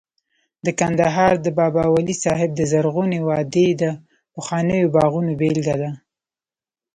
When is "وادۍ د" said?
3.27-3.83